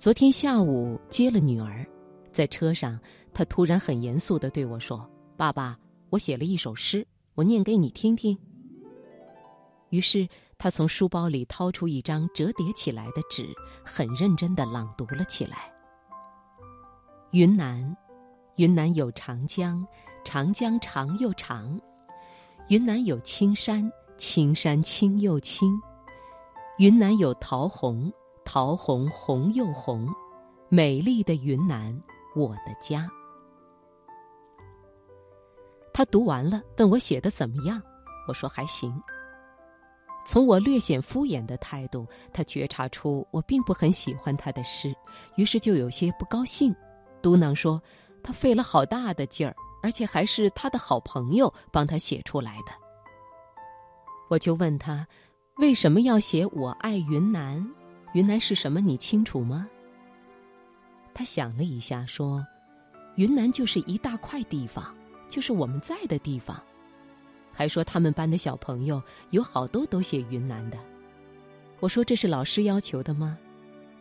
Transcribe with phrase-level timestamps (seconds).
[0.00, 1.86] 昨天下午接了女儿，
[2.32, 2.98] 在车上，
[3.34, 5.06] 他突然很严肃的对我说
[5.36, 5.78] ：“爸爸，
[6.08, 8.34] 我写了一首诗，我念给你听听。”
[9.90, 10.26] 于是
[10.56, 13.46] 他从书包里掏出一张折叠起来的纸，
[13.84, 15.70] 很认真的朗读了起来
[17.32, 17.94] ：“云南，
[18.56, 19.86] 云南有长江，
[20.24, 21.78] 长江长又长；
[22.68, 25.68] 云南有青山，青山青又青；
[26.78, 28.10] 云南有桃红。”
[28.52, 30.12] 桃红红又红，
[30.68, 31.96] 美丽的云南，
[32.34, 33.08] 我的家。
[35.92, 37.80] 他读完了，问我写的怎么样。
[38.26, 38.92] 我说还行。
[40.24, 44.92] 从我略显敷衍的态度，他觉察出我并不很喜欢他的诗，
[45.36, 46.74] 于是就有些不高兴，
[47.22, 47.80] 嘟囔说
[48.20, 52.72] ：“他费了好大的劲儿，而且还是他的好朋友帮他写出来的。”
[54.28, 55.06] 我就问他，
[55.58, 57.64] 为什么要写“我爱云南”？
[58.12, 58.80] 云南是什么？
[58.80, 59.68] 你清楚吗？
[61.14, 62.44] 他想了一下，说
[63.16, 64.94] ：“云南就是一大块地方，
[65.28, 66.60] 就是我们在的地方。”
[67.52, 70.78] 还说他们班的小朋友有好多都写云南的。
[71.78, 73.38] 我说：“这是老师要求的吗？”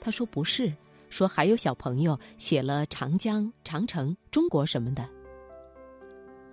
[0.00, 0.72] 他说：“不是，
[1.08, 5.08] 说还有小朋友写了长江、长城、中国什么的。”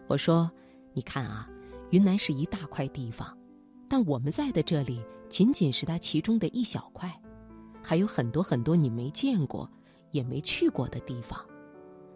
[0.08, 0.52] 我说
[0.94, 1.50] ：“你看啊，
[1.92, 3.38] 云南是一大块地方，
[3.88, 7.10] 但我们在的这里仅仅是它其中的一小块。”
[7.82, 9.70] 还有很多很多你没见过，
[10.12, 11.44] 也没去过的地方。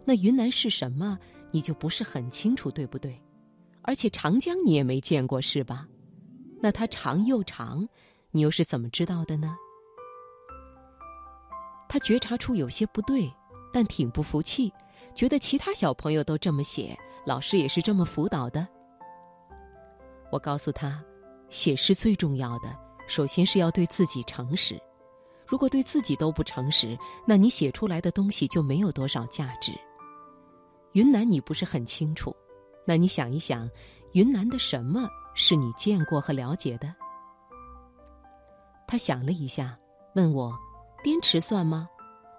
[0.04, 1.18] 那云南是什么，
[1.50, 3.20] 你就不是很清楚，对不对？
[3.82, 5.86] 而且长江你也没见过，是吧？
[6.60, 7.86] 那它长又长，
[8.30, 9.56] 你又是怎么知道的呢？
[11.88, 13.30] 他觉察出有些不对，
[13.72, 14.72] 但挺不服气，
[15.14, 18.66] 觉得其他小朋友都这么写，老师也是这么辅导的。
[20.32, 21.02] 我告诉他，
[21.50, 22.76] 写诗最重要的，
[23.06, 24.80] 首先是要对自己诚实。
[25.46, 29.72] 如果对自己都不诚实，那你写出来的东西就没有多少价值。
[30.92, 32.34] 云南你不是很清楚，
[32.86, 33.68] 那你想一想，
[34.12, 36.94] 云南的什么是你见过和了解的？
[38.86, 39.76] 他想了一下，
[40.14, 40.56] 问我
[41.02, 41.88] ：“滇池算吗？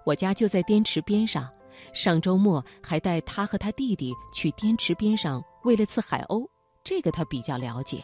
[0.04, 1.50] 我家就在滇池边上，
[1.92, 6.48] 上周末还带他和他弟弟去滇池边上喂了次海鸥，
[6.82, 8.02] 这个他比较了解。”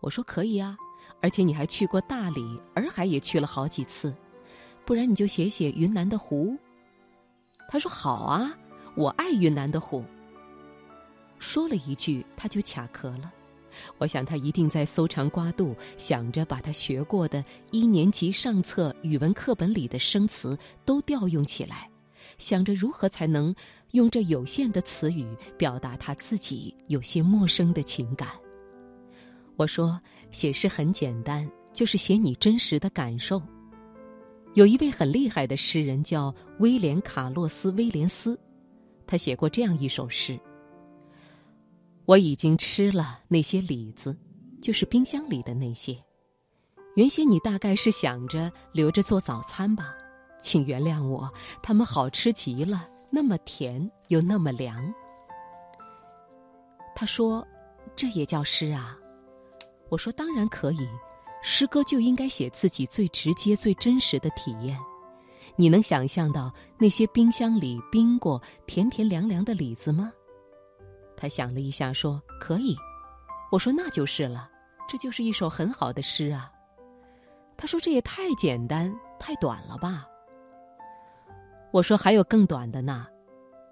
[0.00, 0.76] 我说：“可以啊。”
[1.20, 4.14] 而且你还去过大理，洱海也去了好几次，
[4.84, 6.56] 不然你就写写云南的湖。
[7.68, 8.56] 他说好啊，
[8.94, 10.04] 我爱云南的湖。
[11.38, 13.32] 说了一句，他就卡壳了。
[13.98, 21.90] 我想他一定在搜肠刮肚，想着把他学过的一年级上册语文课本里的生词都调用起来，
[22.38, 23.52] 想着如何才能
[23.90, 25.26] 用这有限的词语
[25.58, 28.28] 表达他自己有些陌生的情感。
[29.56, 30.00] 我说。
[30.30, 33.40] 写诗很简单，就是写你真实的感受。
[34.54, 38.36] 有一位很厉害的诗人叫威廉·卡洛斯·威廉斯，
[39.06, 40.36] 他写过这样一首诗
[42.04, 44.16] ：“我已经吃了那些李子，
[44.60, 45.96] 就是冰箱里的那些。
[46.96, 49.94] 原先你大概是想着留着做早餐吧？
[50.40, 51.32] 请原谅我，
[51.62, 54.92] 它们好吃极了，那么甜又那么凉。”
[56.96, 57.46] 他说
[57.94, 58.98] ：“这也叫诗啊？”
[59.94, 60.88] 我说：“当然可以，
[61.40, 64.76] 诗歌就应该写自己最直接、最真实的体验。
[65.54, 70.12] 你能想象到那些冰箱里冰过、甜甜凉凉的李子吗？”
[71.16, 72.76] 他想了一下，说：“可以。”
[73.52, 74.50] 我说：“那就是了，
[74.88, 76.50] 这就是一首很好的诗啊。”
[77.56, 80.04] 他说：“这也太简单、太短了吧？”
[81.70, 83.06] 我说：“还有更短的呢，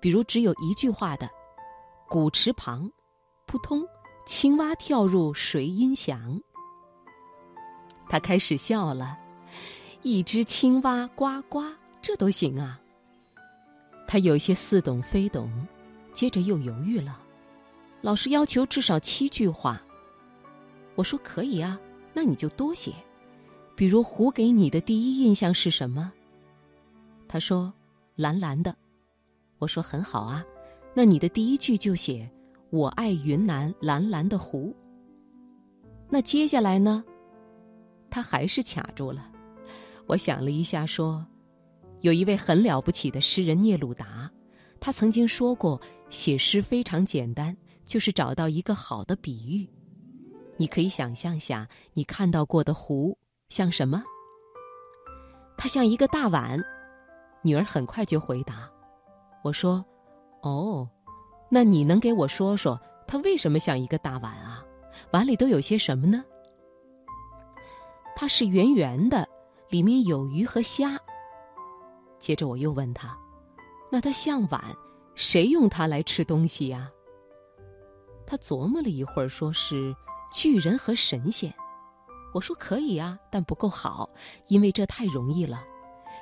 [0.00, 1.28] 比如只有一句话的，
[2.09, 2.88] 古池旁，
[3.47, 3.84] 扑通。”
[4.25, 6.41] 青蛙跳入水音响，
[8.09, 9.19] 他开始笑了。
[10.03, 11.62] 一只青蛙呱呱，
[12.00, 12.81] 这都行啊。
[14.06, 15.50] 他有些似懂非懂，
[16.12, 17.21] 接着又犹豫了。
[18.00, 19.81] 老师要求至少七句话，
[20.94, 21.78] 我说可以啊，
[22.12, 22.93] 那你就多写。
[23.75, 26.12] 比如湖给你的第一印象是什么？
[27.29, 27.73] 他说
[28.17, 28.75] 蓝蓝的。
[29.58, 30.44] 我说很好啊，
[30.94, 32.29] 那你的第一句就写。
[32.72, 34.74] 我爱云南蓝蓝的湖。
[36.08, 37.04] 那接下来呢？
[38.08, 39.30] 他还是卡住了。
[40.06, 41.22] 我想了一下，说
[42.00, 44.30] ：“有一位很了不起的诗人聂鲁达，
[44.80, 45.78] 他曾经说过，
[46.08, 47.54] 写诗非常简单，
[47.84, 49.69] 就是找到一个好的比喻。
[50.56, 53.19] 你可以想象下，你看到过的湖
[53.50, 54.02] 像什么？
[55.58, 56.58] 它像一个大碗。”
[57.44, 58.66] 女儿很快就回答
[59.44, 59.84] ：“我说，
[60.40, 60.88] 哦。”
[61.54, 64.64] 那你能给我说说，它为什么像一个大碗啊？
[65.10, 66.25] 碗里都有些什么呢？
[68.16, 69.28] 它是圆圆的，
[69.69, 70.99] 里面有鱼和虾。
[72.19, 73.14] 接着我又问他
[73.93, 74.62] ：“那它像碗，
[75.14, 76.90] 谁用它来吃东西呀？”
[78.26, 79.94] 他琢磨了一会儿，说是
[80.32, 81.52] 巨人和神仙。
[82.32, 84.08] 我说可以啊，但不够好，
[84.48, 85.62] 因为这太容易了。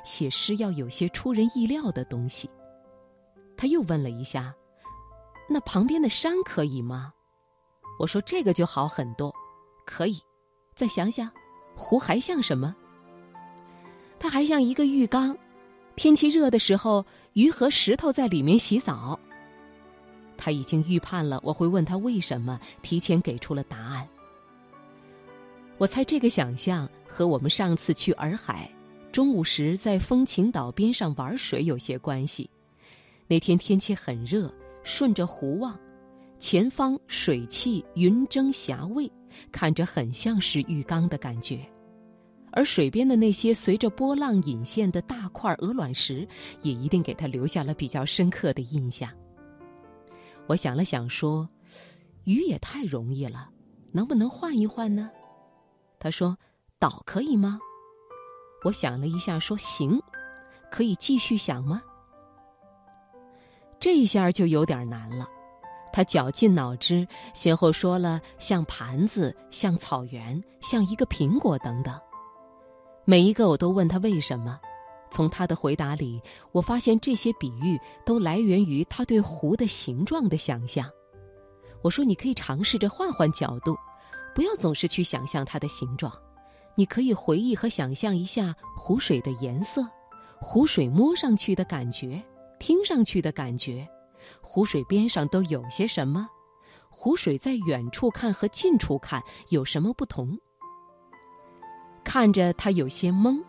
[0.02, 2.50] 写诗要有些出人意料的东西。
[3.56, 4.52] 他又问了一下
[5.50, 7.12] ：“那旁边的山可以吗？”
[7.98, 9.34] 我说：“这个就好很多，
[9.84, 10.18] 可以。
[10.74, 11.28] 再想想，
[11.74, 12.74] 湖还像什么？
[14.18, 15.36] 它还像一个浴缸，
[15.96, 17.04] 天气热的时候，
[17.34, 19.18] 鱼和石头在里面洗澡。”
[20.38, 24.08] 他已经预判了我会问他为什么，提前给出了答案。
[25.76, 28.70] 我猜这个想象和我们上次去洱海，
[29.12, 32.48] 中午时在风情岛边上玩水有些关系。
[33.26, 34.50] 那天天气很热，
[34.82, 35.78] 顺着湖望，
[36.38, 39.10] 前方水汽云蒸霞蔚，
[39.52, 41.60] 看着很像是浴缸的感觉。
[42.52, 46.26] 而水边的那些随着波浪引线的大块鹅卵石，
[46.62, 49.08] 也一定给他留下了比较深刻的印象。
[50.48, 51.48] 我想了想，说
[52.24, 53.50] ：“鱼也太容易了，
[53.92, 55.08] 能不能换一换呢？”
[56.00, 56.36] 他说
[56.80, 57.60] ：“岛可以吗？”
[58.64, 60.00] 我想了一下，说：“行，
[60.72, 61.80] 可以继续想吗？”
[63.80, 65.26] 这一下就有点难了。
[65.92, 67.04] 他绞尽脑汁，
[67.34, 71.98] 先后说了像盘子、像草原、像一个苹果等等，
[73.04, 74.60] 每一个我都问他为什么。
[75.10, 76.22] 从他的回答里，
[76.52, 80.88] 我发现这些比喻都来源于他对湖的形状的想象。
[81.82, 83.76] 我说：“你可以尝试着换换角度，
[84.32, 86.12] 不要总是去想象它的形状。
[86.76, 89.84] 你可以回忆和想象一下湖水的颜色，
[90.40, 92.22] 湖水摸上去的感觉，
[92.60, 93.88] 听上去的感觉，
[94.40, 96.28] 湖水边上都有些什么？
[96.88, 100.38] 湖水在远处看和近处看有什么不同？”
[102.04, 103.42] 看着他有些懵。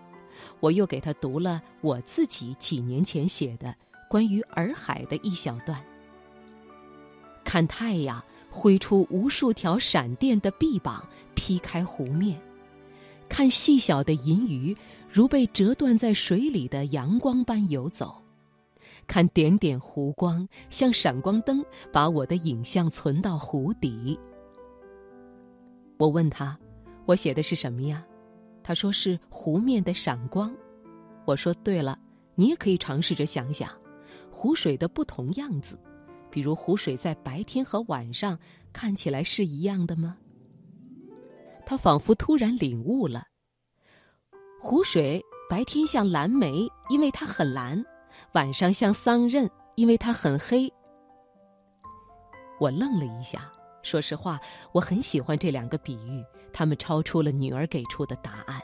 [0.59, 3.75] 我又给他读了我自己几年前写的
[4.09, 5.83] 关于洱海的一小段。
[7.43, 12.41] 看太阳挥出无数条闪电的臂膀劈开湖面，
[13.27, 14.75] 看细小的银鱼
[15.11, 18.20] 如被折断在水里的阳光般游走，
[19.07, 24.19] 看点点湖光像闪光灯把我的影像存到湖底。
[25.97, 26.57] 我问他
[27.05, 28.05] ：“我写的是什么呀？”
[28.63, 30.55] 他说是湖面的闪光，
[31.25, 31.97] 我说对了，
[32.35, 33.69] 你也可以尝试着想想，
[34.31, 35.77] 湖水的不同样子，
[36.29, 38.37] 比如湖水在白天和晚上
[38.71, 40.17] 看起来是一样的吗？
[41.65, 43.25] 他仿佛突然领悟了，
[44.59, 47.81] 湖水白天像蓝莓，因为它很蓝；
[48.33, 50.71] 晚上像桑葚，因为它很黑。
[52.59, 53.51] 我愣了一下，
[53.81, 54.39] 说实话，
[54.71, 56.23] 我很喜欢这两个比喻。
[56.53, 58.61] 他们超出了女儿给出的答案，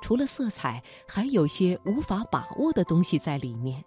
[0.00, 3.84] 除了色彩，还有些无法把握的东西在里面。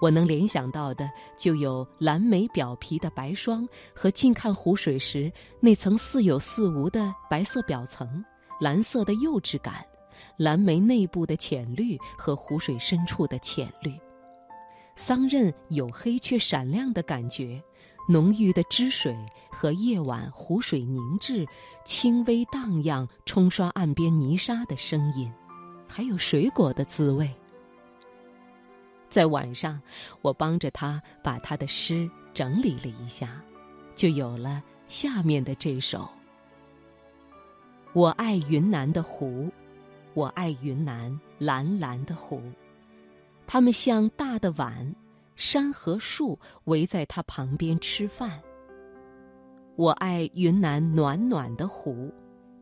[0.00, 8.22] 我能联想到的就有蓝莓表皮的白霜和近看湖水时那层似有似无的白色表层，
[8.60, 9.86] 蓝色的幼稚感，
[10.36, 13.96] 蓝莓内部的浅绿和湖水深处的浅绿，
[14.96, 17.62] 桑葚黝黑却闪亮的感觉。
[18.08, 19.16] 浓郁的汁水
[19.50, 21.44] 和夜晚湖水凝滞、
[21.84, 25.28] 轻微荡漾、冲刷岸边泥沙的声音，
[25.88, 27.28] 还有水果的滋味。
[29.10, 29.82] 在晚上，
[30.22, 33.42] 我帮着他把他的诗整理了一下，
[33.96, 36.08] 就有了下面的这首：
[37.92, 39.50] 我爱云南的湖，
[40.14, 42.40] 我爱云南蓝蓝的湖，
[43.46, 44.94] 它们像大的碗。
[45.36, 48.40] 山和树围在它旁边吃饭。
[49.76, 52.10] 我爱云南暖暖的湖，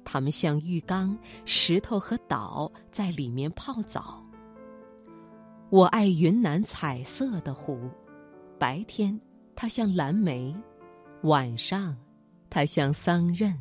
[0.05, 4.21] 它们像浴缸，石头和岛在里面泡澡。
[5.71, 7.89] 我爱云南彩色的湖，
[8.59, 9.21] 白天
[9.55, 10.53] 它像蓝莓，
[11.23, 11.97] 晚上
[12.51, 13.55] 它像桑葚。